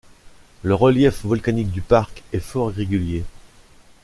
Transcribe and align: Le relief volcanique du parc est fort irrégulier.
Le 0.63 0.73
relief 0.73 1.23
volcanique 1.25 1.69
du 1.69 1.83
parc 1.83 2.23
est 2.33 2.39
fort 2.39 2.71
irrégulier. 2.71 3.23